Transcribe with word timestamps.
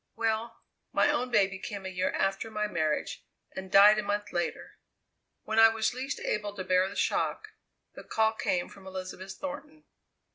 "Well, 0.15 0.63
my 0.91 1.11
own 1.11 1.29
baby 1.29 1.59
came 1.59 1.85
a 1.85 1.89
year 1.89 2.09
after 2.13 2.49
my 2.49 2.65
marriage 2.65 3.23
and 3.55 3.71
died 3.71 3.99
a 3.99 4.01
month 4.01 4.31
later. 4.33 4.79
When 5.43 5.59
I 5.59 5.69
was 5.69 5.93
least 5.93 6.19
able 6.21 6.55
to 6.55 6.63
bear 6.63 6.89
the 6.89 6.95
shock, 6.95 7.49
the 7.93 8.03
call 8.03 8.33
came 8.33 8.67
from 8.67 8.87
Elizabeth 8.87 9.33
Thornton. 9.33 9.83